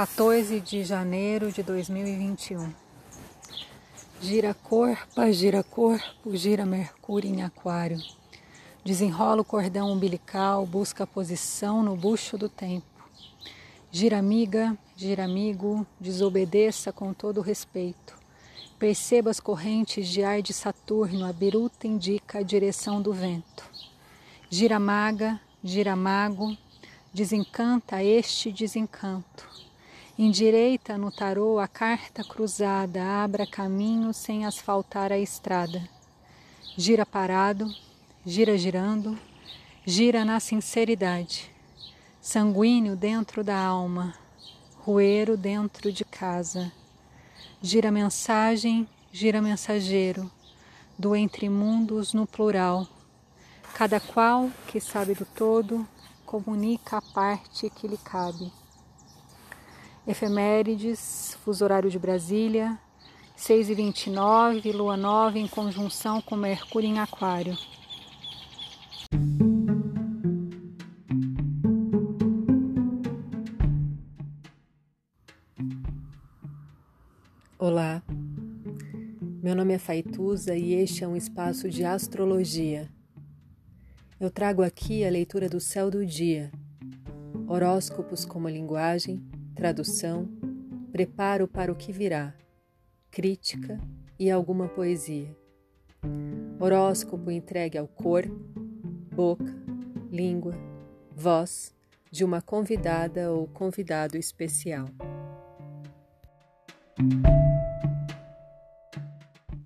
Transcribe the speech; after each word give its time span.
14 0.00 0.60
de 0.60 0.82
janeiro 0.82 1.52
de 1.52 1.62
2021. 1.62 2.72
Gira 4.18 4.54
corpo, 4.54 5.30
gira 5.30 5.62
corpo, 5.62 6.34
gira 6.34 6.64
Mercúrio 6.64 7.28
em 7.28 7.42
Aquário. 7.42 8.00
Desenrola 8.82 9.42
o 9.42 9.44
cordão 9.44 9.92
umbilical, 9.92 10.64
busca 10.64 11.04
a 11.04 11.06
posição 11.06 11.82
no 11.82 11.94
bucho 11.96 12.38
do 12.38 12.48
tempo. 12.48 12.86
Gira 13.92 14.18
amiga, 14.18 14.74
gira 14.96 15.22
amigo, 15.22 15.86
desobedeça 16.00 16.90
com 16.90 17.12
todo 17.12 17.42
respeito. 17.42 18.16
Perceba 18.78 19.28
as 19.28 19.38
correntes 19.38 20.08
de 20.08 20.24
ar 20.24 20.40
de 20.40 20.54
Saturno, 20.54 21.26
a 21.26 21.32
biruta 21.34 21.86
indica 21.86 22.38
a 22.38 22.42
direção 22.42 23.02
do 23.02 23.12
vento. 23.12 23.70
Gira 24.48 24.80
maga, 24.80 25.38
gira 25.62 25.94
mago, 25.94 26.56
desencanta 27.12 28.02
este 28.02 28.50
desencanto. 28.50 29.69
Endireita 30.22 30.98
no 30.98 31.10
tarô 31.10 31.58
a 31.58 31.66
carta 31.66 32.22
cruzada, 32.22 33.02
abra 33.02 33.46
caminho 33.46 34.12
sem 34.12 34.44
asfaltar 34.44 35.10
a 35.10 35.18
estrada. 35.18 35.88
Gira 36.76 37.06
parado, 37.06 37.74
gira 38.26 38.58
girando, 38.58 39.18
gira 39.82 40.22
na 40.22 40.38
sinceridade. 40.38 41.50
Sanguíneo 42.20 42.94
dentro 42.94 43.42
da 43.42 43.56
alma, 43.56 44.14
roeiro 44.84 45.38
dentro 45.38 45.90
de 45.90 46.04
casa. 46.04 46.70
Gira 47.62 47.90
mensagem, 47.90 48.86
gira 49.10 49.40
mensageiro, 49.40 50.30
do 50.98 51.16
entre 51.16 51.48
mundos 51.48 52.12
no 52.12 52.26
plural. 52.26 52.86
Cada 53.72 53.98
qual 53.98 54.50
que 54.66 54.82
sabe 54.82 55.14
do 55.14 55.24
todo, 55.24 55.88
comunica 56.26 56.98
a 56.98 57.00
parte 57.00 57.70
que 57.70 57.88
lhe 57.88 57.96
cabe. 57.96 58.52
Efemérides, 60.10 61.38
fuso 61.44 61.62
horário 61.62 61.88
de 61.88 61.96
Brasília, 61.96 62.76
6 63.36 63.70
e 63.70 63.74
29, 63.74 64.72
lua 64.72 64.96
nova 64.96 65.38
em 65.38 65.46
conjunção 65.46 66.20
com 66.20 66.34
Mercúrio 66.34 66.88
em 66.88 66.98
Aquário. 66.98 67.56
Olá, 77.56 78.02
meu 79.40 79.54
nome 79.54 79.74
é 79.74 79.78
Faituza 79.78 80.56
e 80.56 80.74
este 80.74 81.04
é 81.04 81.06
um 81.06 81.14
espaço 81.14 81.70
de 81.70 81.84
astrologia. 81.84 82.90
Eu 84.18 84.28
trago 84.28 84.64
aqui 84.64 85.04
a 85.04 85.10
leitura 85.10 85.48
do 85.48 85.60
céu 85.60 85.88
do 85.88 86.04
dia, 86.04 86.50
horóscopos 87.46 88.24
como 88.24 88.48
linguagem 88.48 89.22
tradução, 89.60 90.26
preparo 90.90 91.46
para 91.46 91.70
o 91.70 91.74
que 91.76 91.92
virá, 91.92 92.32
crítica 93.10 93.78
e 94.18 94.30
alguma 94.30 94.66
poesia. 94.66 95.36
Horóscopo 96.58 97.30
entregue 97.30 97.76
ao 97.76 97.86
cor, 97.86 98.24
boca, 99.14 99.54
língua, 100.10 100.54
voz 101.14 101.74
de 102.10 102.24
uma 102.24 102.40
convidada 102.40 103.30
ou 103.32 103.46
convidado 103.48 104.16
especial. 104.16 104.86